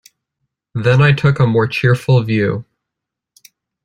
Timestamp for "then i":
0.73-1.11